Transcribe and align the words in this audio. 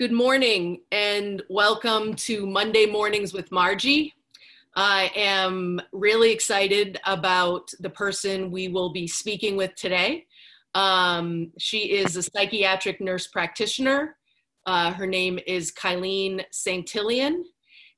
Good 0.00 0.12
morning 0.12 0.80
and 0.92 1.42
welcome 1.50 2.14
to 2.14 2.46
Monday 2.46 2.86
Mornings 2.86 3.34
with 3.34 3.52
Margie. 3.52 4.14
I 4.74 5.12
am 5.14 5.78
really 5.92 6.32
excited 6.32 6.98
about 7.04 7.70
the 7.80 7.90
person 7.90 8.50
we 8.50 8.68
will 8.68 8.94
be 8.94 9.06
speaking 9.06 9.58
with 9.58 9.74
today. 9.74 10.24
Um, 10.74 11.52
she 11.58 11.92
is 11.92 12.16
a 12.16 12.22
psychiatric 12.22 13.02
nurse 13.02 13.26
practitioner. 13.26 14.16
Uh, 14.64 14.90
her 14.90 15.06
name 15.06 15.38
is 15.46 15.70
Kylene 15.70 16.46
Santillan, 16.50 17.42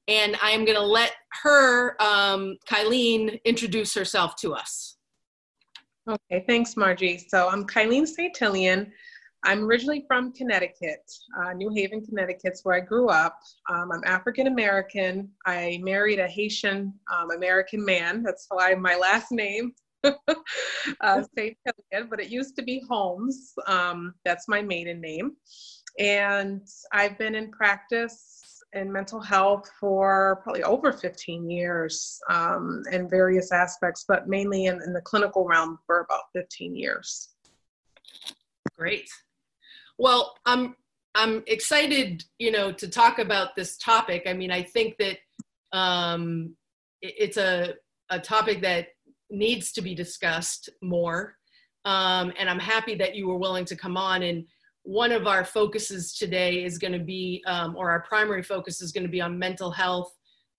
and 0.09 0.37
I 0.43 0.51
am 0.51 0.65
going 0.65 0.79
to 0.79 0.85
let 0.85 1.13
her, 1.45 1.95
um, 2.03 2.57
Kylene, 2.69 3.41
introduce 3.45 3.95
herself 3.95 4.35
to 4.41 4.55
us. 4.55 4.97
Okay, 6.11 6.45
thanks, 6.49 6.77
Margie. 6.77 7.19
So 7.29 7.49
I'm 7.49 7.65
Kylene 7.65 8.09
Santillan. 8.09 8.91
I'm 9.45 9.65
originally 9.65 10.05
from 10.07 10.33
Connecticut, 10.33 11.11
uh, 11.37 11.53
New 11.53 11.71
Haven, 11.75 12.05
Connecticut, 12.05 12.59
where 12.63 12.77
I 12.77 12.81
grew 12.81 13.09
up. 13.09 13.41
Um, 13.69 13.91
I'm 13.91 14.03
African 14.05 14.47
American. 14.47 15.31
I 15.47 15.81
married 15.83 16.21
a 16.21 16.29
Haitian 16.29 16.93
um, 17.13 17.31
American 17.33 17.85
man. 17.85 18.23
That's 18.23 18.47
why 18.49 18.75
my 18.75 18.95
last 18.95 19.33
name, 19.33 19.73
uh, 20.05 21.23
St. 21.37 21.57
but 22.09 22.21
it 22.21 22.29
used 22.29 22.55
to 22.57 22.63
be 22.63 22.85
Holmes. 22.89 23.53
Um, 23.67 24.15
that's 24.25 24.47
my 24.47 24.63
maiden 24.63 25.01
name. 25.01 25.33
And 25.99 26.67
I've 26.93 27.19
been 27.19 27.35
in 27.35 27.51
practice 27.51 28.63
in 28.75 28.91
mental 28.91 29.21
health 29.21 29.69
for 29.79 30.41
probably 30.45 30.63
over 30.63 30.93
15 30.93 31.51
years 31.51 32.19
um, 32.31 32.83
in 32.93 33.11
various 33.11 33.53
aspects, 33.53 34.05
but 34.07 34.29
mainly 34.29 34.67
in, 34.67 34.81
in 34.83 34.93
the 34.93 35.03
clinical 35.03 35.45
realm 35.45 35.79
for 35.85 36.01
about 36.01 36.23
15 36.33 36.77
years. 36.77 37.31
Great. 38.79 39.09
Well, 40.03 40.35
I'm 40.47 40.75
I'm 41.15 41.45
excited, 41.47 42.25
you 42.41 42.51
know, 42.51 42.73
to 42.73 42.89
talk 42.89 43.21
about 43.21 43.55
this 43.55 43.77
topic. 43.77 44.25
I 44.27 44.33
mean, 44.33 44.51
I 44.51 44.61
think 44.61 44.97
that 44.99 45.19
um, 45.73 46.57
it's 47.03 47.37
a 47.37 47.75
a 48.11 48.19
topic 48.19 48.63
that 48.63 48.89
needs 49.31 49.71
to 49.75 49.81
be 49.81 49.95
discussed 49.95 50.71
more, 50.83 51.37
um, 51.85 52.33
and 52.37 52.51
I'm 52.51 52.59
happy 52.59 52.97
that 52.97 53.15
you 53.15 53.29
were 53.29 53.39
willing 53.39 53.65
to 53.67 53.77
come 53.77 53.97
on. 53.97 54.25
And 54.25 54.45
one 54.83 55.13
of 55.13 55.29
our 55.29 55.45
focuses 55.45 56.15
today 56.15 56.65
is 56.65 56.79
going 56.79 56.95
to 56.95 57.05
be, 57.05 57.41
um, 57.47 57.77
or 57.77 57.89
our 57.89 58.03
primary 58.03 58.43
focus 58.43 58.83
is 58.83 58.91
going 58.91 59.05
to 59.05 59.17
be 59.19 59.21
on 59.21 59.39
mental 59.39 59.71
health 59.71 60.13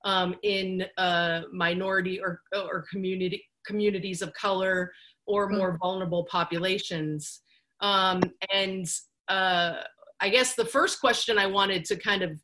um, 0.06 0.36
in 0.44 0.86
uh, 0.98 1.42
minority 1.52 2.18
or 2.18 2.40
or 2.56 2.86
community 2.90 3.44
communities 3.66 4.22
of 4.22 4.34
color 4.36 4.94
or 5.28 5.50
more 5.50 5.72
mm-hmm. 5.72 5.80
vulnerable 5.80 6.26
populations. 6.32 7.42
Um, 7.82 8.22
and 8.54 8.88
uh, 9.28 9.76
I 10.20 10.30
guess 10.30 10.56
the 10.56 10.66
first 10.66 11.00
question 11.00 11.38
I 11.38 11.48
wanted 11.48 11.86
to 11.86 11.96
kind 11.96 12.22
of, 12.24 12.40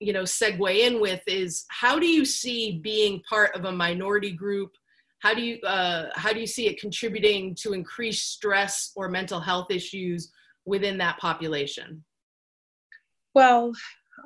you 0.00 0.12
know, 0.12 0.22
segue 0.22 0.78
in 0.78 1.00
with 1.00 1.22
is 1.26 1.64
how 1.68 1.98
do 1.98 2.06
you 2.06 2.24
see 2.24 2.80
being 2.82 3.22
part 3.28 3.54
of 3.54 3.64
a 3.64 3.72
minority 3.72 4.32
group? 4.32 4.72
How 5.20 5.34
do 5.34 5.42
you 5.42 5.60
uh, 5.60 6.08
how 6.14 6.32
do 6.32 6.40
you 6.40 6.46
see 6.46 6.66
it 6.66 6.80
contributing 6.80 7.54
to 7.60 7.74
increased 7.74 8.32
stress 8.32 8.92
or 8.96 9.08
mental 9.08 9.40
health 9.40 9.70
issues 9.70 10.32
within 10.64 10.98
that 10.98 11.18
population? 11.18 12.02
Well, 13.34 13.72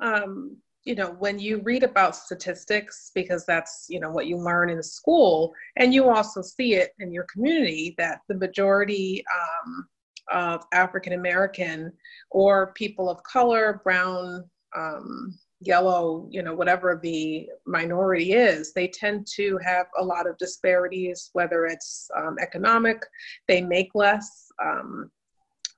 um, 0.01 0.57
you 0.85 0.95
know, 0.95 1.15
when 1.19 1.37
you 1.37 1.61
read 1.63 1.83
about 1.83 2.15
statistics, 2.15 3.11
because 3.13 3.45
that's 3.45 3.85
you 3.89 3.99
know 3.99 4.09
what 4.09 4.27
you 4.27 4.37
learn 4.37 4.69
in 4.69 4.81
school, 4.81 5.53
and 5.75 5.93
you 5.93 6.09
also 6.09 6.41
see 6.41 6.75
it 6.75 6.93
in 6.99 7.11
your 7.11 7.25
community 7.31 7.93
that 7.97 8.21
the 8.29 8.35
majority 8.35 9.23
um, 9.35 9.87
of 10.31 10.63
African 10.73 11.13
American 11.13 11.91
or 12.31 12.73
people 12.73 13.09
of 13.09 13.21
color, 13.23 13.81
brown, 13.83 14.43
um, 14.75 15.37
yellow, 15.59 16.27
you 16.29 16.43
know, 16.43 16.53
whatever 16.53 16.99
the 17.01 17.49
minority 17.65 18.33
is, 18.33 18.73
they 18.73 18.87
tend 18.87 19.25
to 19.35 19.57
have 19.63 19.87
a 19.97 20.03
lot 20.03 20.27
of 20.27 20.37
disparities, 20.37 21.29
whether 21.33 21.65
it's 21.65 22.09
um, 22.15 22.37
economic, 22.39 23.03
they 23.47 23.61
make 23.61 23.89
less. 23.95 24.51
Um, 24.63 25.09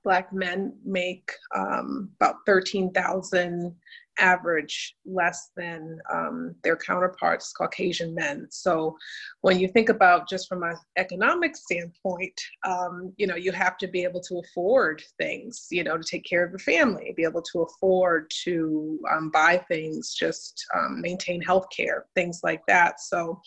black 0.02 0.32
men 0.32 0.72
make 0.84 1.30
um, 1.54 2.10
about 2.20 2.36
13,000 2.46 3.74
average 4.20 4.94
less 5.04 5.50
than 5.56 5.98
um, 6.12 6.54
their 6.62 6.76
counterparts, 6.76 7.52
Caucasian 7.52 8.14
men. 8.14 8.46
So 8.50 8.96
when 9.40 9.58
you 9.58 9.66
think 9.68 9.88
about 9.88 10.28
just 10.28 10.48
from 10.48 10.62
an 10.62 10.76
economic 10.96 11.56
standpoint, 11.56 12.38
um, 12.64 13.12
you 13.16 13.26
know, 13.26 13.36
you 13.36 13.50
have 13.52 13.78
to 13.78 13.88
be 13.88 14.04
able 14.04 14.20
to 14.20 14.40
afford 14.44 15.02
things, 15.18 15.66
you 15.70 15.82
know, 15.82 15.96
to 15.96 16.04
take 16.04 16.24
care 16.24 16.44
of 16.44 16.50
your 16.50 16.58
family, 16.58 17.12
be 17.16 17.24
able 17.24 17.42
to 17.52 17.62
afford 17.62 18.30
to 18.44 19.00
um, 19.10 19.30
buy 19.30 19.58
things, 19.68 20.14
just 20.14 20.64
um, 20.76 21.00
maintain 21.00 21.40
health 21.40 21.66
care, 21.74 22.06
things 22.14 22.40
like 22.44 22.62
that. 22.68 23.00
So 23.00 23.40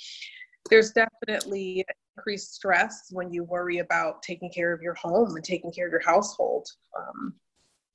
there's 0.70 0.92
definitely 0.92 1.86
increased 2.18 2.56
stress 2.56 3.08
when 3.12 3.32
you 3.32 3.44
worry 3.44 3.80
about 3.80 4.22
taking 4.22 4.50
care 4.50 4.74
of 4.74 4.82
your 4.82 4.96
home 4.96 5.36
and 5.36 5.44
taking 5.44 5.72
care 5.72 5.88
of 5.88 5.92
your 5.92 6.04
household. 6.06 6.68
Um, 6.98 7.34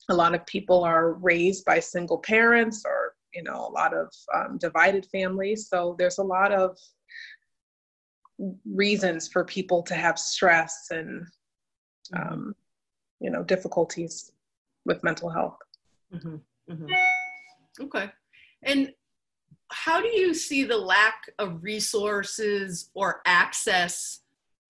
a 0.09 0.15
lot 0.15 0.35
of 0.35 0.45
people 0.47 0.85
are 0.85 1.13
raised 1.15 1.65
by 1.65 1.81
single 1.81 2.19
parents 2.19 2.83
or 2.85 3.15
you 3.35 3.43
know 3.43 3.67
a 3.69 3.73
lot 3.73 3.95
of 3.95 4.13
um, 4.35 4.59
divided 4.59 5.07
families 5.13 5.69
so 5.69 5.95
there's 5.99 6.19
a 6.19 6.23
lot 6.23 6.53
of 6.53 6.77
reasons 8.65 9.29
for 9.29 9.45
people 9.45 9.83
to 9.83 9.95
have 9.95 10.19
stress 10.19 10.89
and 10.91 11.27
um, 12.17 12.55
you 13.21 13.31
know 13.31 13.43
difficulties 13.43 14.33
with 14.85 15.03
mental 15.05 15.29
health 15.29 15.59
mm-hmm. 16.15 16.37
Mm-hmm. 16.71 17.85
okay 17.85 18.11
and 18.63 18.93
how 19.71 20.01
do 20.01 20.09
you 20.09 20.33
see 20.33 20.65
the 20.65 20.77
lack 20.77 21.31
of 21.39 21.63
resources 21.63 22.91
or 22.95 23.21
access 23.27 24.21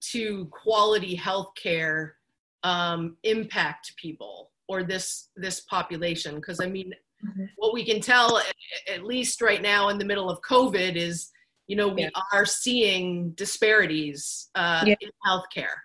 to 0.00 0.46
quality 0.46 1.14
health 1.14 1.52
care 1.54 2.16
um, 2.64 3.16
impact 3.22 3.92
people 3.96 4.50
or 4.68 4.82
this 4.82 5.30
this 5.36 5.60
population 5.60 6.36
because 6.36 6.60
i 6.60 6.66
mean 6.66 6.92
mm-hmm. 7.24 7.44
what 7.56 7.72
we 7.72 7.84
can 7.84 8.00
tell 8.00 8.40
at 8.88 9.04
least 9.04 9.40
right 9.40 9.62
now 9.62 9.88
in 9.88 9.98
the 9.98 10.04
middle 10.04 10.30
of 10.30 10.40
covid 10.42 10.96
is 10.96 11.30
you 11.68 11.76
know 11.76 11.88
we 11.88 12.02
yeah. 12.02 12.10
are 12.32 12.46
seeing 12.46 13.30
disparities 13.32 14.48
uh, 14.54 14.82
yeah. 14.84 14.94
in 15.00 15.10
healthcare 15.26 15.76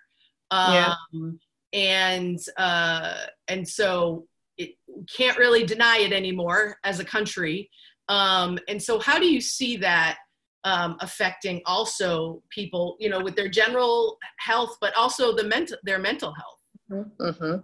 um, 0.50 0.74
yeah. 0.74 1.30
and 1.72 2.38
uh, 2.56 3.24
and 3.48 3.68
so 3.68 4.26
it, 4.56 4.70
can't 5.14 5.38
really 5.38 5.64
deny 5.64 5.98
it 5.98 6.12
anymore 6.12 6.76
as 6.84 7.00
a 7.00 7.04
country 7.04 7.70
um, 8.08 8.58
and 8.68 8.82
so 8.82 8.98
how 8.98 9.18
do 9.18 9.26
you 9.26 9.40
see 9.40 9.76
that 9.76 10.18
um, 10.64 10.96
affecting 11.00 11.60
also 11.66 12.42
people 12.50 12.96
you 12.98 13.10
know 13.10 13.20
with 13.20 13.36
their 13.36 13.48
general 13.48 14.18
health 14.38 14.76
but 14.80 14.94
also 14.96 15.34
the 15.34 15.44
mental 15.44 15.76
their 15.84 15.98
mental 15.98 16.32
health 16.32 17.06
mm-hmm. 17.20 17.56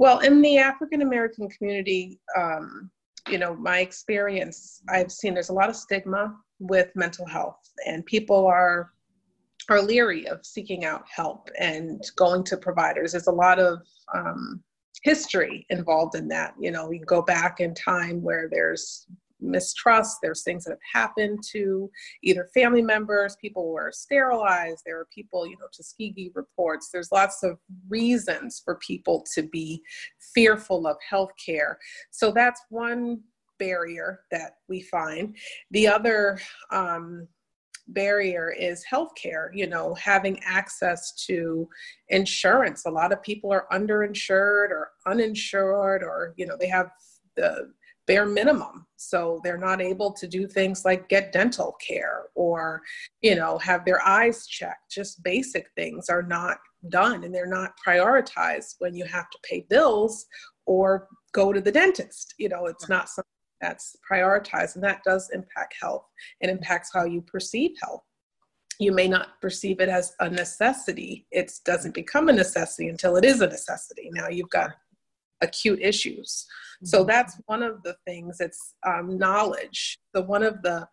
Well, 0.00 0.20
in 0.20 0.40
the 0.40 0.56
African 0.56 1.02
American 1.02 1.46
community, 1.50 2.18
um, 2.34 2.90
you 3.28 3.36
know, 3.36 3.54
my 3.54 3.80
experience, 3.80 4.80
I've 4.88 5.12
seen 5.12 5.34
there's 5.34 5.50
a 5.50 5.52
lot 5.52 5.68
of 5.68 5.76
stigma 5.76 6.34
with 6.58 6.90
mental 6.96 7.26
health, 7.26 7.60
and 7.86 8.06
people 8.06 8.46
are 8.46 8.92
are 9.68 9.82
leery 9.82 10.26
of 10.26 10.46
seeking 10.46 10.86
out 10.86 11.04
help 11.14 11.50
and 11.58 12.02
going 12.16 12.44
to 12.44 12.56
providers. 12.56 13.12
There's 13.12 13.26
a 13.26 13.30
lot 13.30 13.58
of 13.58 13.80
um, 14.14 14.62
history 15.02 15.66
involved 15.68 16.14
in 16.14 16.28
that. 16.28 16.54
You 16.58 16.70
know, 16.70 16.88
we 16.88 17.00
go 17.00 17.20
back 17.20 17.60
in 17.60 17.74
time 17.74 18.22
where 18.22 18.48
there's 18.50 19.06
mistrust. 19.40 20.18
There's 20.22 20.42
things 20.42 20.64
that 20.64 20.70
have 20.70 21.02
happened 21.02 21.42
to 21.50 21.90
either 22.22 22.48
family 22.54 22.82
members, 22.82 23.36
people 23.40 23.72
were 23.72 23.92
sterilized, 23.92 24.82
there 24.84 24.98
are 25.00 25.08
people, 25.14 25.46
you 25.46 25.56
know, 25.58 25.66
Tuskegee 25.74 26.32
reports. 26.34 26.90
There's 26.92 27.12
lots 27.12 27.42
of 27.42 27.58
reasons 27.88 28.60
for 28.64 28.76
people 28.76 29.24
to 29.34 29.42
be 29.42 29.82
fearful 30.34 30.86
of 30.86 30.96
healthcare. 31.10 31.76
So 32.10 32.32
that's 32.32 32.60
one 32.70 33.20
barrier 33.58 34.20
that 34.30 34.56
we 34.68 34.82
find. 34.82 35.36
The 35.70 35.86
other 35.86 36.40
um, 36.70 37.28
barrier 37.88 38.50
is 38.50 38.84
healthcare, 38.90 39.50
you 39.52 39.66
know, 39.66 39.94
having 39.94 40.40
access 40.44 41.12
to 41.26 41.68
insurance. 42.08 42.84
A 42.86 42.90
lot 42.90 43.12
of 43.12 43.22
people 43.22 43.52
are 43.52 43.66
underinsured 43.72 44.70
or 44.70 44.90
uninsured, 45.06 46.02
or, 46.02 46.34
you 46.36 46.46
know, 46.46 46.56
they 46.58 46.68
have 46.68 46.90
the 47.36 47.72
bare 48.10 48.26
minimum. 48.26 48.84
So 48.96 49.40
they're 49.44 49.56
not 49.56 49.80
able 49.80 50.12
to 50.14 50.26
do 50.26 50.48
things 50.48 50.84
like 50.84 51.08
get 51.08 51.30
dental 51.30 51.76
care 51.86 52.24
or 52.34 52.82
you 53.22 53.36
know 53.36 53.56
have 53.58 53.84
their 53.84 54.02
eyes 54.04 54.48
checked. 54.48 54.90
Just 54.90 55.22
basic 55.22 55.68
things 55.76 56.08
are 56.08 56.24
not 56.24 56.58
done 56.88 57.22
and 57.22 57.32
they're 57.32 57.46
not 57.46 57.74
prioritized 57.86 58.74
when 58.80 58.96
you 58.96 59.04
have 59.04 59.30
to 59.30 59.38
pay 59.48 59.64
bills 59.70 60.26
or 60.66 61.06
go 61.32 61.52
to 61.52 61.60
the 61.60 61.70
dentist. 61.70 62.34
You 62.36 62.48
know 62.48 62.66
it's 62.66 62.88
not 62.88 63.08
something 63.08 63.30
that's 63.60 63.94
prioritized 64.10 64.74
and 64.74 64.82
that 64.82 65.04
does 65.04 65.30
impact 65.32 65.74
health 65.80 66.06
it 66.40 66.50
impacts 66.50 66.90
how 66.92 67.04
you 67.04 67.22
perceive 67.22 67.76
health. 67.80 68.02
You 68.80 68.90
may 68.90 69.06
not 69.06 69.40
perceive 69.40 69.80
it 69.80 69.88
as 69.88 70.16
a 70.18 70.28
necessity. 70.28 71.26
It 71.30 71.52
doesn't 71.64 71.94
become 71.94 72.28
a 72.28 72.32
necessity 72.32 72.88
until 72.88 73.16
it 73.16 73.24
is 73.24 73.40
a 73.40 73.46
necessity. 73.46 74.10
Now 74.12 74.28
you've 74.28 74.50
got 74.50 74.70
acute 75.40 75.80
issues. 75.80 76.46
So 76.84 76.98
mm-hmm. 76.98 77.08
that's 77.08 77.40
one 77.46 77.62
of 77.62 77.82
the 77.82 77.96
things. 78.06 78.40
It's 78.40 78.74
um, 78.86 79.18
knowledge. 79.18 79.98
So 80.14 80.22
one 80.22 80.42
of 80.42 80.62
the 80.62 80.88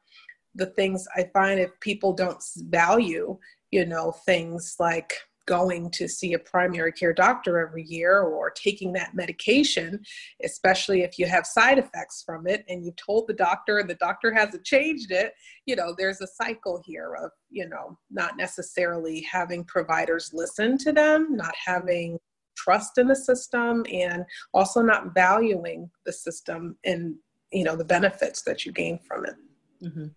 the 0.56 0.66
things 0.66 1.08
I 1.16 1.30
find 1.34 1.60
if 1.60 1.70
people 1.82 2.14
don't 2.14 2.44
value, 2.70 3.38
you 3.70 3.86
know, 3.86 4.12
things 4.26 4.76
like 4.80 5.14
going 5.48 5.90
to 5.90 6.08
see 6.08 6.34
a 6.34 6.40
primary 6.40 6.92
care 6.92 7.14
doctor 7.14 7.58
every 7.58 7.84
year 7.84 8.22
or 8.22 8.52
taking 8.52 8.94
that 8.94 9.16
medication, 9.16 10.00
especially 10.44 11.02
if 11.02 11.18
you 11.18 11.26
have 11.26 11.48
side 11.48 11.80
effects 11.80 12.22
from 12.24 12.46
it 12.46 12.66
and 12.68 12.86
you've 12.86 12.98
told 12.98 13.28
the 13.28 13.34
doctor 13.34 13.80
and 13.80 13.90
the 13.90 13.96
doctor 13.96 14.32
hasn't 14.32 14.64
changed 14.66 15.10
it, 15.10 15.34
you 15.66 15.76
know, 15.76 15.96
there's 15.98 16.22
a 16.22 16.28
cycle 16.28 16.82
here 16.86 17.16
of, 17.16 17.32
you 17.50 17.68
know, 17.68 17.98
not 18.12 18.38
necessarily 18.38 19.22
having 19.22 19.64
providers 19.64 20.32
listen 20.34 20.78
to 20.78 20.92
them, 20.92 21.28
not 21.32 21.56
having 21.66 22.20
trust 22.58 22.98
in 22.98 23.08
the 23.08 23.16
system 23.16 23.86
and 23.92 24.26
also 24.54 24.82
not 24.82 25.14
valuing 25.14 25.90
the 26.06 26.12
system 26.12 26.76
and 26.84 27.16
you 27.52 27.64
know 27.64 27.76
the 27.76 27.86
benefits 27.86 28.42
that 28.44 28.66
you 28.66 28.72
gain 28.72 29.00
from 29.08 29.26
it 29.26 29.36
mm-hmm. 29.84 30.08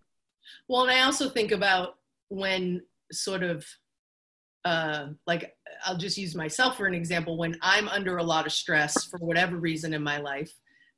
well 0.69 0.82
and 0.82 0.90
i 0.90 1.02
also 1.02 1.28
think 1.28 1.52
about 1.52 1.96
when 2.28 2.82
sort 3.12 3.42
of 3.42 3.64
uh, 4.64 5.06
like 5.26 5.54
I'll 5.84 5.96
just 5.96 6.19
use 6.19 6.34
myself 6.34 6.76
for 6.76 6.87
an 6.87 6.94
example. 6.94 7.38
When 7.38 7.56
I'm 7.62 7.88
under 7.88 8.19
a 8.19 8.22
lot 8.22 8.46
of 8.46 8.52
stress 8.52 9.04
for 9.04 9.19
whatever 9.19 9.56
reason 9.56 9.94
in 9.94 10.02
my 10.02 10.19
life, 10.19 10.52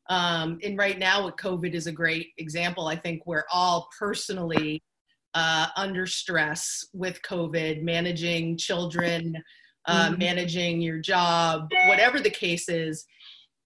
um, 0.08 0.58
and 0.62 0.76
right 0.76 0.98
now 0.98 1.24
with 1.24 1.36
COVID 1.36 1.74
is 1.74 1.86
a 1.86 1.92
great 1.92 2.32
example. 2.38 2.88
I 2.88 2.96
think 2.96 3.22
we're 3.24 3.44
all 3.52 3.88
personally 3.98 4.82
uh, 5.34 5.68
under 5.76 6.06
stress 6.06 6.84
with 6.92 7.22
COVID, 7.22 7.82
managing 7.82 8.56
children, 8.56 9.36
uh, 9.86 10.10
mm-hmm. 10.10 10.18
managing 10.18 10.80
your 10.80 10.98
job, 10.98 11.70
whatever 11.86 12.20
the 12.20 12.30
case 12.30 12.68
is. 12.68 13.04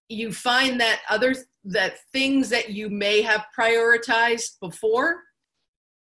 You 0.09 0.33
find 0.33 0.81
that 0.81 1.01
other 1.11 1.35
that 1.65 1.95
things 2.13 2.49
that 2.51 2.71
you 2.71 2.89
may 2.89 3.23
have 3.23 3.45
prioritized 3.59 4.61
before 4.61 5.23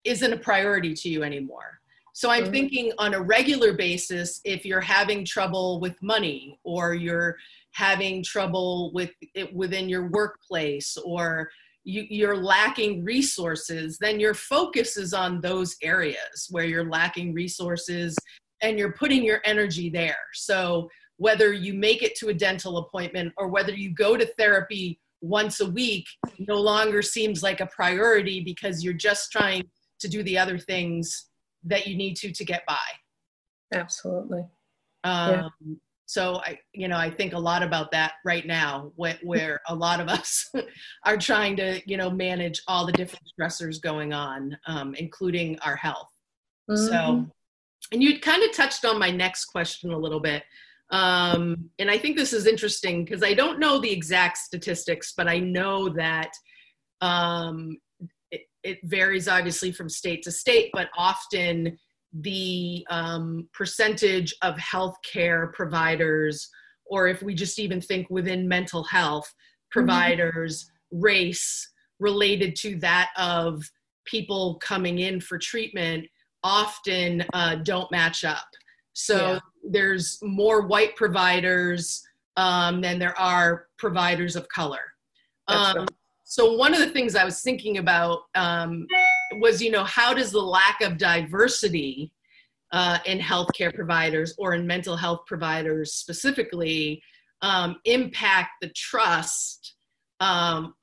isn't 0.04 0.32
a 0.32 0.36
priority 0.36 0.92
to 0.92 1.08
you 1.08 1.22
anymore 1.22 1.76
so 2.16 2.30
I'm 2.30 2.44
mm-hmm. 2.44 2.52
thinking 2.52 2.92
on 2.96 3.12
a 3.12 3.20
regular 3.20 3.74
basis, 3.74 4.40
if 4.42 4.64
you're 4.64 4.80
having 4.80 5.22
trouble 5.22 5.80
with 5.80 6.02
money 6.02 6.58
or 6.64 6.94
you're 6.94 7.36
having 7.72 8.22
trouble 8.22 8.90
with 8.94 9.10
it 9.34 9.54
within 9.54 9.86
your 9.86 10.08
workplace 10.08 10.96
or 11.04 11.50
you, 11.84 12.26
are 12.26 12.38
lacking 12.38 13.04
resources, 13.04 13.98
then 14.00 14.18
your 14.18 14.32
focus 14.32 14.96
is 14.96 15.12
on 15.12 15.42
those 15.42 15.76
areas 15.82 16.48
where 16.50 16.64
you're 16.64 16.88
lacking 16.88 17.34
resources 17.34 18.16
and 18.62 18.78
you're 18.78 18.92
putting 18.92 19.22
your 19.22 19.40
energy 19.44 19.90
there. 19.90 20.16
So 20.34 20.88
whether 21.18 21.52
you 21.52 21.74
make 21.74 22.02
it 22.02 22.14
to 22.16 22.28
a 22.28 22.34
dental 22.34 22.78
appointment 22.78 23.32
or 23.36 23.48
whether 23.48 23.72
you 23.72 23.90
go 23.90 24.16
to 24.16 24.26
therapy 24.38 25.00
once 25.20 25.60
a 25.60 25.66
week 25.66 26.06
no 26.38 26.56
longer 26.60 27.02
seems 27.02 27.42
like 27.42 27.60
a 27.60 27.66
priority 27.66 28.40
because 28.40 28.84
you're 28.84 28.92
just 28.92 29.32
trying 29.32 29.62
to 29.98 30.08
do 30.08 30.22
the 30.22 30.36
other 30.36 30.58
things 30.58 31.26
that 31.64 31.86
you 31.86 31.96
need 31.96 32.14
to 32.14 32.30
to 32.32 32.44
get 32.44 32.64
by 32.66 32.76
absolutely 33.74 34.44
um, 35.04 35.30
yeah. 35.32 35.48
so 36.04 36.36
i 36.44 36.58
you 36.74 36.86
know 36.86 36.98
i 36.98 37.10
think 37.10 37.32
a 37.32 37.38
lot 37.38 37.62
about 37.62 37.90
that 37.90 38.12
right 38.24 38.46
now 38.46 38.92
where, 38.96 39.18
where 39.22 39.60
a 39.68 39.74
lot 39.74 40.00
of 40.00 40.08
us 40.08 40.50
are 41.04 41.16
trying 41.16 41.56
to 41.56 41.80
you 41.86 41.96
know 41.96 42.10
manage 42.10 42.60
all 42.68 42.84
the 42.84 42.92
different 42.92 43.24
stressors 43.38 43.80
going 43.80 44.12
on 44.12 44.56
um, 44.66 44.94
including 44.94 45.58
our 45.60 45.76
health 45.76 46.10
mm-hmm. 46.70 46.86
so 46.86 47.26
and 47.92 48.02
you 48.02 48.18
kind 48.20 48.42
of 48.42 48.52
touched 48.52 48.84
on 48.84 48.98
my 48.98 49.10
next 49.10 49.46
question 49.46 49.92
a 49.92 49.98
little 49.98 50.20
bit 50.20 50.42
um, 50.90 51.70
and 51.78 51.90
i 51.90 51.98
think 51.98 52.16
this 52.16 52.32
is 52.32 52.46
interesting 52.46 53.04
because 53.04 53.22
i 53.22 53.34
don't 53.34 53.58
know 53.58 53.80
the 53.80 53.90
exact 53.90 54.38
statistics 54.38 55.12
but 55.16 55.28
i 55.28 55.38
know 55.38 55.88
that 55.88 56.30
um, 57.00 57.76
it 58.66 58.80
varies 58.82 59.28
obviously 59.28 59.70
from 59.70 59.88
state 59.88 60.22
to 60.24 60.32
state, 60.32 60.70
but 60.72 60.88
often 60.98 61.78
the 62.12 62.84
um, 62.90 63.48
percentage 63.54 64.34
of 64.42 64.56
healthcare 64.56 65.52
providers, 65.52 66.48
or 66.84 67.06
if 67.06 67.22
we 67.22 67.32
just 67.32 67.60
even 67.60 67.80
think 67.80 68.08
within 68.10 68.48
mental 68.48 68.82
health 68.82 69.32
providers, 69.70 70.64
mm-hmm. 70.64 71.04
race 71.04 71.70
related 72.00 72.56
to 72.56 72.76
that 72.80 73.10
of 73.16 73.62
people 74.04 74.56
coming 74.56 74.98
in 74.98 75.20
for 75.20 75.38
treatment 75.38 76.06
often 76.46 77.24
uh, 77.32 77.56
don't 77.56 77.90
match 77.90 78.24
up. 78.24 78.46
So 78.92 79.16
yeah. 79.16 79.38
there's 79.68 80.18
more 80.22 80.68
white 80.68 80.94
providers 80.94 82.02
um, 82.36 82.80
than 82.80 83.00
there 83.00 83.18
are 83.18 83.66
providers 83.78 84.36
of 84.36 84.48
color. 84.48 84.84
Um, 85.48 85.86
so 86.22 86.54
one 86.54 86.72
of 86.72 86.78
the 86.78 86.90
things 86.90 87.16
I 87.16 87.24
was 87.24 87.40
thinking 87.42 87.78
about 87.78 88.20
um, 88.36 88.86
was, 89.40 89.60
you 89.60 89.72
know, 89.72 89.84
how 89.84 90.14
does 90.14 90.30
the 90.30 90.40
lack 90.40 90.80
of 90.82 90.98
diversity 90.98 92.12
uh, 92.72 92.98
in 93.06 93.18
healthcare 93.18 93.74
providers 93.74 94.34
or 94.38 94.54
in 94.54 94.66
mental 94.66 94.96
health 94.96 95.20
providers 95.26 95.94
specifically 95.94 97.02
um, 97.42 97.76
impact 97.84 98.50
the 98.60 98.68
trust 98.70 99.74
um, 100.20 100.74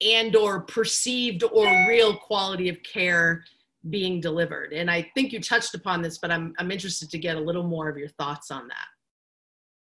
and 0.00 0.34
or 0.34 0.62
perceived 0.62 1.44
or 1.44 1.66
real 1.88 2.16
quality 2.16 2.68
of 2.68 2.82
care 2.82 3.44
being 3.88 4.20
delivered? 4.20 4.72
And 4.72 4.90
I 4.90 5.10
think 5.14 5.32
you 5.32 5.40
touched 5.40 5.74
upon 5.74 6.02
this, 6.02 6.18
but 6.18 6.30
I'm 6.30 6.54
I'm 6.58 6.70
interested 6.70 7.10
to 7.10 7.18
get 7.18 7.36
a 7.36 7.40
little 7.40 7.64
more 7.64 7.88
of 7.88 7.96
your 7.96 8.08
thoughts 8.08 8.50
on 8.50 8.68
that. 8.68 8.86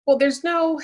Well, 0.07 0.19
there's 0.19 0.45
no 0.45 0.81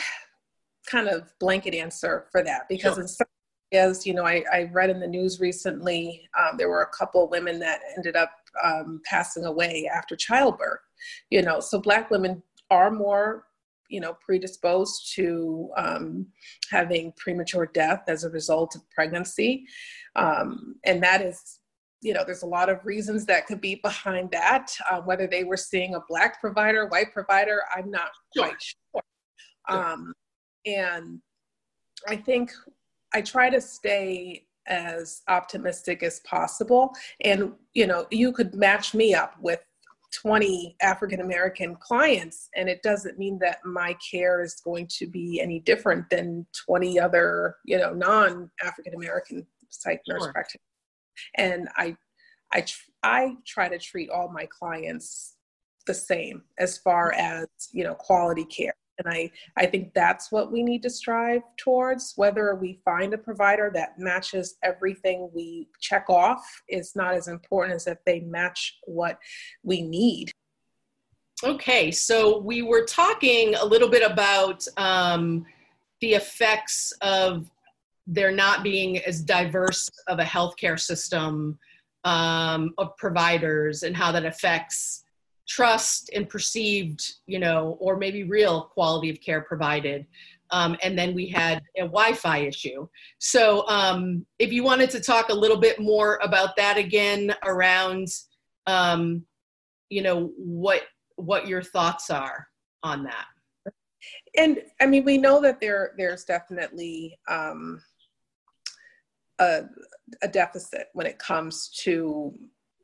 kind 0.86 1.08
of 1.08 1.32
blanket 1.40 1.74
answer 1.74 2.26
for 2.30 2.42
that 2.44 2.68
because 2.68 2.94
sure. 2.94 3.02
in 3.02 3.08
some 3.08 3.26
as 3.74 4.06
you 4.06 4.14
know, 4.14 4.24
I, 4.24 4.44
I 4.52 4.70
read 4.72 4.90
in 4.90 5.00
the 5.00 5.06
news 5.06 5.40
recently, 5.40 6.28
um, 6.38 6.56
there 6.56 6.68
were 6.68 6.82
a 6.82 6.96
couple 6.96 7.28
women 7.28 7.58
that 7.60 7.80
ended 7.96 8.16
up 8.16 8.30
um, 8.62 9.00
passing 9.04 9.44
away 9.44 9.90
after 9.92 10.16
childbirth. 10.16 10.80
You 11.30 11.42
know, 11.42 11.60
so 11.60 11.80
Black 11.80 12.10
women 12.10 12.42
are 12.70 12.90
more, 12.90 13.46
you 13.88 14.00
know, 14.00 14.16
predisposed 14.24 15.12
to 15.14 15.70
um, 15.76 16.26
having 16.70 17.12
premature 17.16 17.66
death 17.66 18.04
as 18.08 18.24
a 18.24 18.30
result 18.30 18.74
of 18.74 18.88
pregnancy, 18.90 19.66
um, 20.16 20.76
and 20.84 21.02
that 21.02 21.22
is. 21.22 21.60
You 22.04 22.12
know, 22.12 22.22
there's 22.24 22.42
a 22.42 22.46
lot 22.46 22.68
of 22.68 22.84
reasons 22.84 23.24
that 23.26 23.46
could 23.46 23.60
be 23.60 23.76
behind 23.76 24.30
that. 24.32 24.72
Uh, 24.90 25.00
whether 25.00 25.26
they 25.26 25.44
were 25.44 25.56
seeing 25.56 25.94
a 25.94 26.00
black 26.08 26.40
provider, 26.40 26.86
white 26.86 27.12
provider, 27.12 27.62
I'm 27.74 27.90
not 27.90 28.10
sure. 28.36 28.46
quite 28.46 28.62
sure. 28.62 29.02
sure. 29.70 29.84
Um, 29.92 30.12
and 30.66 31.20
I 32.06 32.16
think 32.16 32.52
I 33.14 33.22
try 33.22 33.48
to 33.48 33.60
stay 33.60 34.46
as 34.66 35.22
optimistic 35.28 36.02
as 36.02 36.20
possible. 36.20 36.92
And, 37.22 37.52
you 37.74 37.86
know, 37.86 38.06
you 38.10 38.32
could 38.32 38.54
match 38.54 38.94
me 38.94 39.14
up 39.14 39.34
with 39.40 39.60
20 40.22 40.76
African 40.80 41.20
American 41.20 41.76
clients, 41.76 42.48
and 42.54 42.68
it 42.68 42.82
doesn't 42.82 43.18
mean 43.18 43.38
that 43.40 43.58
my 43.64 43.96
care 44.10 44.42
is 44.42 44.54
going 44.64 44.86
to 44.98 45.06
be 45.06 45.40
any 45.40 45.58
different 45.60 46.08
than 46.10 46.46
20 46.66 47.00
other, 47.00 47.56
you 47.64 47.78
know, 47.78 47.92
non 47.92 48.50
African 48.62 48.94
American 48.94 49.46
psych 49.70 50.00
nurse 50.06 50.22
sure. 50.22 50.32
practitioners. 50.32 50.73
And 51.36 51.68
I, 51.76 51.96
I, 52.52 52.64
I 53.02 53.36
try 53.46 53.68
to 53.68 53.78
treat 53.78 54.10
all 54.10 54.28
my 54.28 54.46
clients 54.46 55.34
the 55.86 55.94
same 55.94 56.42
as 56.58 56.78
far 56.78 57.12
as 57.12 57.46
you 57.72 57.84
know 57.84 57.94
quality 57.94 58.44
care 58.46 58.74
and 58.98 59.12
I, 59.12 59.30
I 59.56 59.66
think 59.66 59.92
that's 59.94 60.30
what 60.30 60.52
we 60.52 60.62
need 60.62 60.82
to 60.82 60.90
strive 60.90 61.42
towards. 61.56 62.12
Whether 62.16 62.54
we 62.54 62.80
find 62.84 63.12
a 63.12 63.18
provider 63.18 63.70
that 63.74 63.98
matches 63.98 64.56
everything 64.62 65.30
we 65.34 65.68
check 65.80 66.08
off 66.08 66.62
is 66.68 66.94
not 66.94 67.14
as 67.14 67.28
important 67.28 67.76
as 67.76 67.86
if 67.86 67.98
they 68.04 68.20
match 68.20 68.78
what 68.84 69.18
we 69.62 69.82
need. 69.82 70.30
Okay, 71.42 71.90
so 71.90 72.38
we 72.38 72.62
were 72.62 72.84
talking 72.84 73.54
a 73.56 73.64
little 73.64 73.88
bit 73.88 74.08
about 74.08 74.66
um, 74.76 75.44
the 76.00 76.14
effects 76.14 76.92
of 77.00 77.50
there 78.06 78.32
not 78.32 78.62
being 78.62 78.98
as 78.98 79.20
diverse 79.20 79.88
of 80.08 80.18
a 80.18 80.24
healthcare 80.24 80.78
system 80.78 81.58
um, 82.04 82.74
of 82.78 82.96
providers 82.96 83.82
and 83.82 83.96
how 83.96 84.12
that 84.12 84.26
affects 84.26 85.04
trust 85.48 86.10
and 86.14 86.28
perceived, 86.28 87.14
you 87.26 87.38
know, 87.38 87.76
or 87.80 87.96
maybe 87.96 88.24
real 88.24 88.62
quality 88.62 89.10
of 89.10 89.20
care 89.20 89.42
provided. 89.42 90.06
Um, 90.50 90.76
and 90.82 90.98
then 90.98 91.14
we 91.14 91.26
had 91.26 91.62
a 91.76 91.82
Wi-Fi 91.82 92.38
issue. 92.38 92.86
So 93.18 93.66
um, 93.68 94.24
if 94.38 94.52
you 94.52 94.62
wanted 94.62 94.90
to 94.90 95.00
talk 95.00 95.30
a 95.30 95.34
little 95.34 95.56
bit 95.56 95.80
more 95.80 96.18
about 96.22 96.56
that 96.56 96.76
again, 96.76 97.34
around, 97.44 98.08
um, 98.66 99.24
you 99.88 100.02
know, 100.02 100.32
what 100.36 100.82
what 101.16 101.46
your 101.46 101.62
thoughts 101.62 102.10
are 102.10 102.48
on 102.82 103.04
that. 103.04 103.26
And 104.36 104.62
I 104.80 104.86
mean, 104.86 105.04
we 105.04 105.16
know 105.18 105.40
that 105.40 105.60
there 105.60 105.92
there's 105.96 106.24
definitely 106.24 107.18
um, 107.28 107.80
a, 109.44 109.68
a 110.22 110.28
deficit 110.28 110.88
when 110.92 111.06
it 111.06 111.18
comes 111.18 111.68
to 111.84 112.32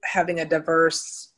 having 0.05 0.41
a 0.41 0.45
diverse 0.45 1.33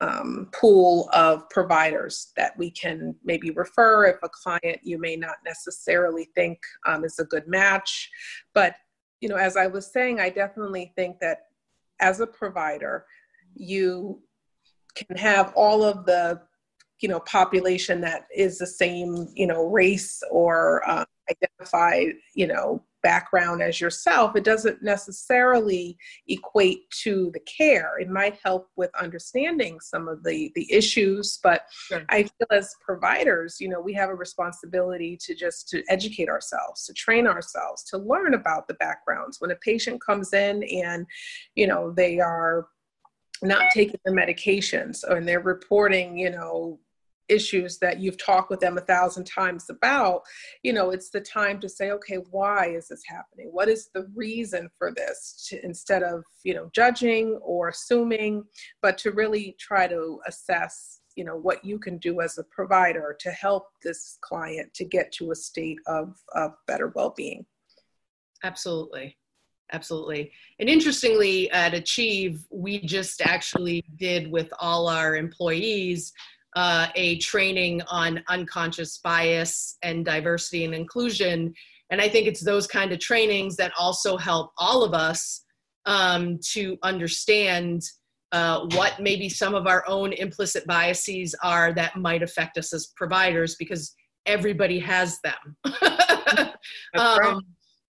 um, 0.00 0.48
pool 0.52 1.08
of 1.14 1.48
providers 1.48 2.32
that 2.36 2.56
we 2.58 2.70
can 2.70 3.14
maybe 3.24 3.50
refer 3.50 4.06
if 4.06 4.16
a 4.22 4.28
client 4.28 4.78
you 4.82 4.98
may 4.98 5.16
not 5.16 5.36
necessarily 5.44 6.28
think 6.34 6.58
um, 6.86 7.04
is 7.04 7.18
a 7.18 7.24
good 7.24 7.48
match. 7.48 8.10
But, 8.52 8.74
you 9.20 9.28
know, 9.28 9.36
as 9.36 9.56
I 9.56 9.66
was 9.66 9.90
saying, 9.92 10.20
I 10.20 10.28
definitely 10.28 10.92
think 10.96 11.18
that 11.20 11.46
as 12.00 12.20
a 12.20 12.26
provider, 12.26 13.06
you 13.54 14.20
can 14.94 15.16
have 15.16 15.52
all 15.54 15.82
of 15.82 16.04
the 16.06 16.40
you 17.00 17.08
know 17.08 17.20
population 17.20 18.00
that 18.00 18.26
is 18.34 18.58
the 18.58 18.66
same 18.66 19.28
you 19.34 19.46
know 19.46 19.66
race 19.66 20.22
or 20.30 20.82
uh, 20.88 21.04
identified 21.30 22.14
you 22.34 22.46
know 22.46 22.82
background 23.06 23.62
as 23.62 23.80
yourself 23.80 24.34
it 24.34 24.42
doesn't 24.42 24.82
necessarily 24.82 25.96
equate 26.26 26.90
to 26.90 27.30
the 27.34 27.40
care 27.40 27.92
it 28.00 28.10
might 28.10 28.36
help 28.42 28.68
with 28.74 28.90
understanding 29.00 29.78
some 29.78 30.08
of 30.08 30.24
the 30.24 30.50
the 30.56 30.66
issues 30.72 31.38
but 31.40 31.66
sure. 31.70 32.04
i 32.08 32.24
feel 32.24 32.48
as 32.50 32.74
providers 32.84 33.58
you 33.60 33.68
know 33.68 33.80
we 33.80 33.92
have 33.92 34.10
a 34.10 34.14
responsibility 34.14 35.16
to 35.16 35.36
just 35.36 35.68
to 35.68 35.84
educate 35.88 36.28
ourselves 36.28 36.84
to 36.84 36.92
train 36.94 37.28
ourselves 37.28 37.84
to 37.84 37.96
learn 37.96 38.34
about 38.34 38.66
the 38.66 38.74
backgrounds 38.74 39.40
when 39.40 39.52
a 39.52 39.56
patient 39.70 40.04
comes 40.04 40.32
in 40.32 40.64
and 40.64 41.06
you 41.54 41.68
know 41.68 41.92
they 41.92 42.18
are 42.18 42.66
not 43.40 43.70
taking 43.72 44.00
the 44.04 44.10
medications 44.10 45.04
and 45.04 45.28
they're 45.28 45.38
reporting 45.38 46.18
you 46.18 46.30
know 46.30 46.80
issues 47.28 47.78
that 47.78 47.98
you've 47.98 48.18
talked 48.18 48.50
with 48.50 48.60
them 48.60 48.78
a 48.78 48.82
thousand 48.82 49.24
times 49.24 49.68
about 49.70 50.22
you 50.62 50.72
know 50.72 50.90
it's 50.90 51.10
the 51.10 51.20
time 51.20 51.58
to 51.60 51.68
say 51.68 51.90
okay 51.90 52.16
why 52.30 52.66
is 52.66 52.88
this 52.88 53.02
happening? 53.06 53.48
What 53.52 53.68
is 53.68 53.88
the 53.94 54.08
reason 54.14 54.68
for 54.78 54.92
this? 54.92 55.46
to, 55.48 55.64
instead 55.64 56.02
of 56.02 56.24
you 56.44 56.54
know 56.54 56.70
judging 56.74 57.38
or 57.42 57.68
assuming 57.68 58.44
but 58.82 58.98
to 58.98 59.10
really 59.12 59.56
try 59.58 59.86
to 59.86 60.20
assess 60.26 61.00
you 61.16 61.24
know 61.24 61.36
what 61.36 61.64
you 61.64 61.78
can 61.78 61.98
do 61.98 62.20
as 62.20 62.38
a 62.38 62.44
provider 62.44 63.16
to 63.20 63.30
help 63.30 63.68
this 63.82 64.18
client 64.20 64.72
to 64.74 64.84
get 64.84 65.10
to 65.12 65.30
a 65.30 65.34
state 65.34 65.78
of, 65.86 66.16
of 66.34 66.52
better 66.66 66.92
well-being. 66.94 67.44
Absolutely. 68.44 69.16
Absolutely. 69.72 70.30
And 70.60 70.68
interestingly 70.68 71.50
at 71.50 71.74
achieve 71.74 72.44
we 72.50 72.78
just 72.80 73.20
actually 73.20 73.82
did 73.96 74.30
with 74.30 74.48
all 74.60 74.88
our 74.88 75.16
employees 75.16 76.12
uh, 76.56 76.88
a 76.94 77.18
training 77.18 77.82
on 77.82 78.22
unconscious 78.28 78.98
bias 78.98 79.76
and 79.82 80.04
diversity 80.04 80.64
and 80.64 80.74
inclusion. 80.74 81.52
And 81.90 82.00
I 82.00 82.08
think 82.08 82.26
it's 82.26 82.42
those 82.42 82.66
kind 82.66 82.92
of 82.92 82.98
trainings 82.98 83.56
that 83.56 83.72
also 83.78 84.16
help 84.16 84.50
all 84.56 84.82
of 84.82 84.94
us 84.94 85.44
um, 85.84 86.40
to 86.52 86.78
understand 86.82 87.82
uh, 88.32 88.66
what 88.72 88.98
maybe 88.98 89.28
some 89.28 89.54
of 89.54 89.66
our 89.66 89.84
own 89.86 90.14
implicit 90.14 90.66
biases 90.66 91.34
are 91.44 91.72
that 91.74 91.96
might 91.96 92.22
affect 92.22 92.58
us 92.58 92.72
as 92.72 92.92
providers 92.96 93.54
because 93.56 93.94
everybody 94.24 94.78
has 94.78 95.20
them. 95.20 95.56
um, 96.96 97.42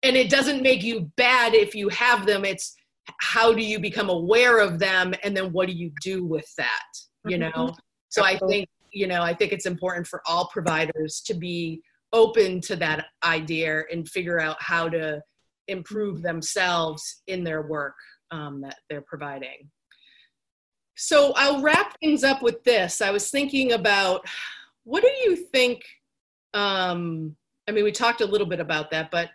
and 0.04 0.18
it 0.18 0.30
doesn't 0.30 0.64
make 0.64 0.84
you 0.84 1.12
bad 1.18 1.54
if 1.54 1.76
you 1.76 1.88
have 1.90 2.26
them. 2.26 2.44
It's 2.44 2.76
how 3.22 3.54
do 3.54 3.62
you 3.62 3.80
become 3.80 4.10
aware 4.10 4.60
of 4.60 4.80
them 4.80 5.14
and 5.24 5.38
then 5.38 5.52
what 5.54 5.68
do 5.68 5.74
you 5.74 5.92
do 6.02 6.26
with 6.26 6.52
that? 6.58 6.84
You 7.26 7.38
mm-hmm. 7.38 7.62
know? 7.62 7.76
So 8.16 8.24
I 8.24 8.38
think, 8.48 8.70
you 8.92 9.08
know, 9.08 9.22
I 9.22 9.34
think 9.34 9.52
it's 9.52 9.66
important 9.66 10.08
for 10.08 10.22
all 10.26 10.48
providers 10.48 11.22
to 11.26 11.34
be 11.34 11.82
open 12.14 12.62
to 12.62 12.78
that 12.78 13.08
idea 13.26 13.84
and 13.92 14.08
figure 14.08 14.40
out 14.40 14.56
how 14.62 14.88
to 14.88 15.22
improve 15.68 16.22
themselves 16.22 17.24
in 17.28 17.44
their 17.44 17.64
work 17.64 17.96
um, 18.32 18.62
that 18.62 18.78
they're 18.90 19.02
providing. 19.02 19.70
So 20.96 21.34
I'll 21.36 21.62
wrap 21.62 22.00
things 22.00 22.24
up 22.24 22.42
with 22.42 22.64
this. 22.64 23.02
I 23.02 23.12
was 23.12 23.30
thinking 23.30 23.74
about 23.74 24.26
what 24.86 25.04
do 25.04 25.12
you 25.26 25.36
think? 25.36 25.84
Um, 26.54 27.36
I 27.68 27.74
mean, 27.74 27.84
we 27.84 27.92
talked 27.92 28.22
a 28.22 28.26
little 28.26 28.48
bit 28.48 28.62
about 28.62 28.92
that, 28.92 29.12
but 29.12 29.32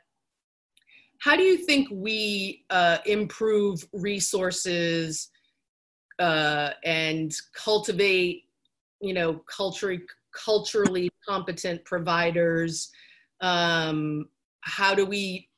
how 1.18 1.36
do 1.36 1.42
you 1.42 1.58
think 1.58 1.86
we 1.92 2.64
uh, 2.70 2.96
improve 3.04 3.86
resources 3.92 5.28
uh, 6.18 6.70
and 6.82 7.30
cultivate 7.52 8.44
you 9.00 9.14
know 9.14 9.42
culturally 9.46 10.02
culturally 10.32 11.10
competent 11.26 11.84
providers 11.84 12.90
um, 13.40 14.28
how 14.62 14.94
do 14.94 15.06
we 15.06 15.48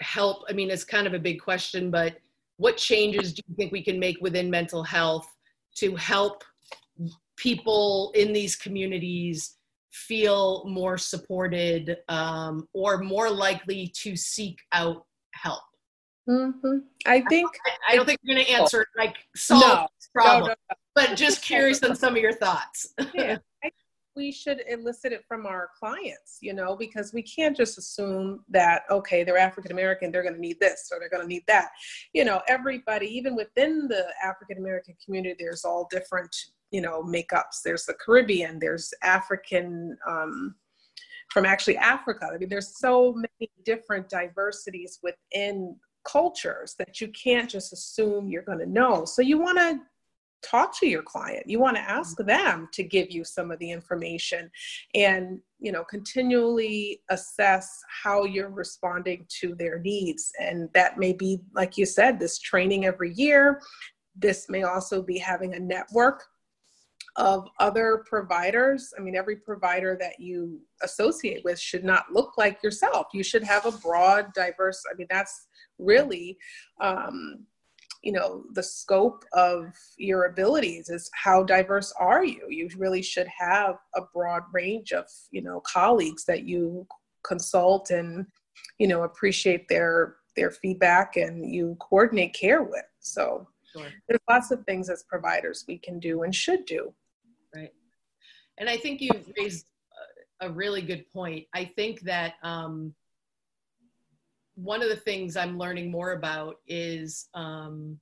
help? 0.00 0.44
I 0.48 0.52
mean 0.52 0.70
it's 0.70 0.84
kind 0.84 1.06
of 1.06 1.14
a 1.14 1.18
big 1.18 1.40
question 1.40 1.90
but 1.90 2.16
what 2.56 2.76
changes 2.76 3.32
do 3.32 3.42
you 3.48 3.54
think 3.56 3.72
we 3.72 3.82
can 3.82 3.98
make 3.98 4.18
within 4.20 4.50
mental 4.50 4.82
health 4.82 5.26
to 5.76 5.96
help 5.96 6.44
people 7.36 8.12
in 8.14 8.32
these 8.32 8.54
communities 8.54 9.56
feel 9.92 10.64
more 10.66 10.98
supported 10.98 11.96
um, 12.08 12.68
or 12.74 12.98
more 12.98 13.30
likely 13.30 13.90
to 13.96 14.14
seek 14.14 14.58
out 14.72 15.06
help 15.32 15.62
mm-hmm. 16.30 16.78
i 17.06 17.20
think 17.28 17.50
i, 17.66 17.92
I 17.92 17.96
don't 17.96 18.06
think 18.06 18.20
you're 18.22 18.34
going 18.36 18.46
to 18.46 18.52
answer 18.52 18.86
like 18.96 19.16
solve 19.34 19.62
no, 19.62 19.88
this 19.98 20.08
problem 20.14 20.48
no, 20.48 20.54
no, 20.70 20.76
but 20.94 21.16
just 21.16 21.42
curious 21.50 21.82
on 21.82 21.96
some 21.96 22.16
of 22.16 22.22
your 22.22 22.32
thoughts. 22.32 22.94
yeah, 23.14 23.38
we 24.16 24.32
should 24.32 24.62
elicit 24.68 25.12
it 25.12 25.24
from 25.26 25.46
our 25.46 25.70
clients, 25.78 26.38
you 26.40 26.52
know, 26.52 26.76
because 26.76 27.12
we 27.12 27.22
can't 27.22 27.56
just 27.56 27.78
assume 27.78 28.44
that, 28.48 28.82
okay, 28.90 29.22
they're 29.22 29.38
African 29.38 29.72
American, 29.72 30.10
they're 30.10 30.22
going 30.22 30.34
to 30.34 30.40
need 30.40 30.58
this 30.60 30.90
or 30.92 30.98
they're 30.98 31.08
going 31.08 31.22
to 31.22 31.28
need 31.28 31.44
that. 31.46 31.70
You 32.12 32.24
know, 32.24 32.42
everybody, 32.48 33.06
even 33.06 33.36
within 33.36 33.88
the 33.88 34.06
African 34.22 34.58
American 34.58 34.94
community, 35.04 35.36
there's 35.38 35.64
all 35.64 35.88
different, 35.90 36.34
you 36.70 36.80
know, 36.80 37.02
makeups. 37.02 37.62
There's 37.64 37.86
the 37.86 37.94
Caribbean, 37.94 38.58
there's 38.58 38.92
African, 39.02 39.96
um, 40.06 40.54
from 41.30 41.46
actually 41.46 41.76
Africa. 41.76 42.28
I 42.34 42.38
mean, 42.38 42.48
there's 42.48 42.76
so 42.78 43.14
many 43.14 43.50
different 43.64 44.08
diversities 44.08 44.98
within 45.02 45.76
cultures 46.10 46.74
that 46.78 47.00
you 47.00 47.08
can't 47.08 47.50
just 47.50 47.72
assume 47.72 48.28
you're 48.28 48.42
going 48.42 48.58
to 48.58 48.66
know. 48.66 49.04
So 49.04 49.22
you 49.22 49.38
want 49.38 49.58
to 49.58 49.80
talk 50.42 50.78
to 50.78 50.86
your 50.86 51.02
client 51.02 51.46
you 51.46 51.60
want 51.60 51.76
to 51.76 51.82
ask 51.82 52.16
mm-hmm. 52.16 52.28
them 52.28 52.68
to 52.72 52.82
give 52.82 53.10
you 53.10 53.24
some 53.24 53.50
of 53.50 53.58
the 53.58 53.70
information 53.70 54.50
and 54.94 55.38
you 55.58 55.70
know 55.70 55.84
continually 55.84 57.02
assess 57.10 57.82
how 58.02 58.24
you're 58.24 58.50
responding 58.50 59.26
to 59.28 59.54
their 59.54 59.78
needs 59.80 60.32
and 60.40 60.68
that 60.72 60.98
may 60.98 61.12
be 61.12 61.38
like 61.54 61.76
you 61.76 61.84
said 61.84 62.18
this 62.18 62.38
training 62.38 62.86
every 62.86 63.12
year 63.12 63.60
this 64.16 64.48
may 64.48 64.62
also 64.62 65.02
be 65.02 65.18
having 65.18 65.54
a 65.54 65.60
network 65.60 66.24
of 67.16 67.48
other 67.58 68.04
providers. 68.08 68.92
I 68.96 69.02
mean, 69.02 69.16
every 69.16 69.36
provider 69.36 69.96
that 70.00 70.20
you 70.20 70.60
associate 70.82 71.44
with 71.44 71.58
should 71.58 71.84
not 71.84 72.12
look 72.12 72.38
like 72.38 72.62
yourself. 72.62 73.08
You 73.12 73.22
should 73.22 73.42
have 73.44 73.66
a 73.66 73.72
broad, 73.72 74.32
diverse, 74.34 74.82
I 74.90 74.96
mean, 74.96 75.08
that's 75.10 75.46
really 75.78 76.38
um, 76.80 77.46
you 78.02 78.12
know 78.12 78.44
the 78.54 78.62
scope 78.62 79.24
of 79.32 79.74
your 79.98 80.24
abilities 80.24 80.88
is 80.88 81.10
how 81.14 81.42
diverse 81.42 81.92
are 81.98 82.24
you 82.24 82.46
you 82.48 82.68
really 82.76 83.02
should 83.02 83.28
have 83.28 83.76
a 83.96 84.02
broad 84.14 84.42
range 84.52 84.92
of 84.92 85.04
you 85.30 85.42
know 85.42 85.60
colleagues 85.66 86.24
that 86.24 86.44
you 86.44 86.86
consult 87.26 87.90
and 87.90 88.26
you 88.78 88.88
know 88.88 89.02
appreciate 89.02 89.68
their 89.68 90.16
their 90.36 90.50
feedback 90.50 91.16
and 91.16 91.52
you 91.52 91.76
coordinate 91.80 92.32
care 92.32 92.62
with 92.62 92.84
so 93.00 93.46
sure. 93.72 93.86
there's 94.08 94.20
lots 94.28 94.50
of 94.50 94.64
things 94.64 94.88
as 94.90 95.02
providers 95.04 95.64
we 95.68 95.78
can 95.78 95.98
do 95.98 96.22
and 96.22 96.34
should 96.34 96.64
do 96.64 96.92
right 97.54 97.72
and 98.58 98.68
i 98.68 98.76
think 98.76 99.00
you've 99.00 99.30
raised 99.38 99.66
a 100.40 100.50
really 100.50 100.82
good 100.82 101.04
point 101.12 101.46
i 101.54 101.64
think 101.64 102.00
that 102.00 102.34
um, 102.42 102.94
one 104.62 104.82
of 104.82 104.88
the 104.88 104.96
things 104.96 105.36
I'm 105.36 105.58
learning 105.58 105.90
more 105.90 106.12
about 106.12 106.56
is 106.66 107.28
um, 107.34 107.98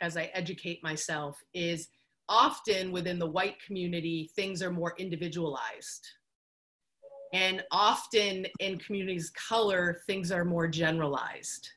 as 0.00 0.16
I 0.16 0.30
educate 0.34 0.82
myself 0.82 1.42
is 1.52 1.88
often 2.28 2.92
within 2.92 3.18
the 3.18 3.26
white 3.26 3.56
community, 3.64 4.30
things 4.36 4.62
are 4.62 4.70
more 4.70 4.94
individualized. 4.98 6.06
And 7.32 7.64
often 7.72 8.46
in 8.60 8.78
communities 8.78 9.30
color, 9.30 10.00
things 10.06 10.30
are 10.30 10.44
more 10.44 10.68
generalized. 10.68 11.68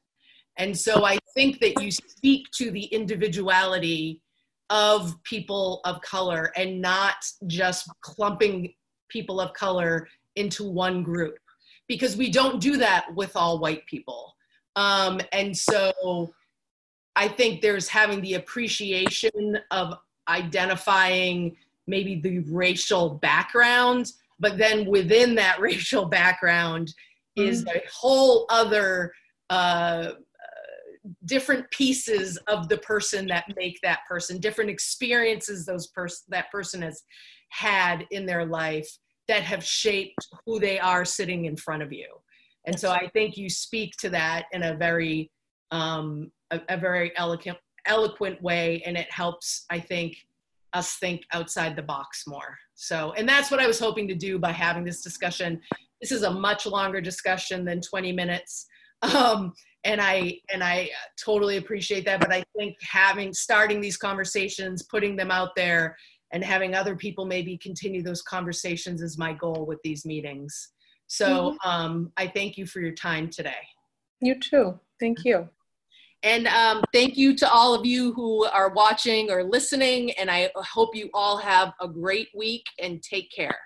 And 0.58 0.78
so 0.78 1.06
I 1.06 1.18
think 1.34 1.60
that 1.60 1.82
you 1.82 1.92
speak 1.92 2.46
to 2.56 2.72
the 2.72 2.86
individuality 2.86 4.22
of 4.70 5.16
people 5.24 5.82
of 5.86 6.02
color 6.02 6.52
and 6.56 6.82
not 6.82 7.16
just 7.48 7.90
clumping 8.02 8.74
people 9.10 9.40
of 9.40 9.54
color 9.54 10.08
into 10.36 10.64
one 10.70 11.04
group 11.04 11.38
because 11.88 12.18
we 12.18 12.30
don't 12.30 12.60
do 12.60 12.78
that 12.78 13.06
with 13.16 13.36
all 13.36 13.60
white 13.60 13.86
people. 13.86 14.36
Um, 14.76 15.22
and 15.32 15.56
so 15.56 16.34
I 17.16 17.28
think 17.28 17.62
there's 17.62 17.88
having 17.88 18.22
the 18.22 18.36
appreciation 18.36 19.58
of 19.72 19.96
identifying 20.28 21.56
maybe 21.88 22.20
the 22.20 22.40
racial 22.40 23.12
background, 23.16 24.12
but 24.40 24.58
then 24.58 24.86
within 24.86 25.34
that 25.36 25.60
racial 25.62 26.06
background 26.06 26.94
mm-hmm. 27.38 27.50
is 27.50 27.66
a 27.66 27.82
whole 27.92 28.46
other 28.50 29.14
uh, 29.50 30.12
different 31.26 31.70
pieces 31.72 32.38
of 32.48 32.70
the 32.70 32.78
person 32.78 33.28
that 33.28 33.46
make 33.56 33.80
that 33.84 34.00
person 34.08 34.40
different 34.40 34.70
experiences 34.70 35.66
those 35.66 35.88
person 35.88 36.26
that 36.30 36.52
person 36.52 36.82
has 36.82 37.04
had 37.50 38.06
in 38.12 38.26
their 38.26 38.46
life 38.46 38.90
that 39.28 39.44
have 39.44 39.64
shaped 39.64 40.28
who 40.46 40.60
they 40.60 40.80
are 40.80 41.04
sitting 41.04 41.46
in 41.46 41.58
front 41.58 41.84
of 41.84 41.92
you. 41.92 42.08
And 42.66 42.78
so 42.78 42.92
i 42.92 43.10
think 43.14 43.38
you 43.38 43.50
speak 43.50 43.94
to 44.00 44.10
that 44.10 44.46
in 44.52 44.64
a 44.64 44.76
very 44.76 45.32
um, 45.72 46.32
a, 46.52 46.62
a 46.70 46.78
very 46.78 47.12
eloquent 47.18 47.58
eloquent 47.86 48.42
way 48.42 48.82
and 48.86 48.98
it 48.98 49.10
helps 49.12 49.66
i 49.70 49.80
think 49.80 50.18
us 50.74 50.98
think 50.98 51.24
outside 51.32 51.76
the 51.76 51.82
box 51.82 52.26
more. 52.28 52.58
So 52.76 53.14
and 53.18 53.28
that's 53.28 53.50
what 53.50 53.60
i 53.60 53.68
was 53.68 53.80
hoping 53.80 54.08
to 54.10 54.16
do 54.16 54.38
by 54.38 54.52
having 54.52 54.84
this 54.84 55.02
discussion. 55.02 55.62
This 56.02 56.12
is 56.12 56.24
a 56.24 56.32
much 56.32 56.66
longer 56.66 57.02
discussion 57.02 57.66
than 57.66 57.82
20 57.82 58.12
minutes. 58.12 58.68
Um, 59.02 59.54
and 59.88 60.00
i 60.00 60.38
and 60.54 60.64
i 60.64 60.88
totally 61.20 61.58
appreciate 61.58 62.06
that 62.06 62.20
but 62.20 62.32
i 62.32 62.44
think 62.56 62.76
having 62.82 63.34
starting 63.34 63.82
these 63.82 63.98
conversations 63.98 64.84
putting 64.84 65.16
them 65.16 65.32
out 65.32 65.56
there 65.56 65.98
and 66.32 66.44
having 66.44 66.76
other 66.76 66.96
people 66.96 67.26
maybe 67.26 67.58
continue 67.58 68.04
those 68.04 68.22
conversations 68.22 69.02
is 69.02 69.18
my 69.18 69.34
goal 69.34 69.66
with 69.66 69.80
these 69.84 70.06
meetings. 70.06 70.70
So 71.08 71.52
mm-hmm. 71.52 71.70
um, 71.70 72.12
i 72.18 72.28
thank 72.28 72.58
you 72.58 72.66
for 72.66 72.82
your 72.82 72.92
time 72.92 73.30
today. 73.30 73.64
You 74.22 74.40
too. 74.40 74.80
Thank 75.00 75.24
you. 75.24 75.48
And 76.24 76.48
um, 76.48 76.84
thank 76.92 77.16
you 77.16 77.36
to 77.36 77.50
all 77.50 77.76
of 77.76 77.86
you 77.86 78.12
who 78.14 78.46
are 78.46 78.74
watching 78.74 79.30
or 79.30 79.44
listening 79.44 80.12
and 80.12 80.32
i 80.32 80.50
hope 80.56 80.96
you 80.96 81.10
all 81.14 81.38
have 81.38 81.74
a 81.80 81.88
great 81.88 82.30
week 82.36 82.66
and 82.82 83.02
take 83.04 83.32
care 83.32 83.60